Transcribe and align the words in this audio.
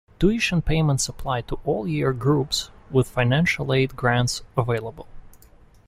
Tuition 0.19 0.63
payments 0.63 1.07
apply 1.07 1.41
to 1.41 1.59
all 1.63 1.87
year 1.87 2.11
groups, 2.11 2.71
with 2.89 3.07
financial 3.07 3.71
aid 3.71 3.95
grants 3.95 4.41
available. 4.57 5.07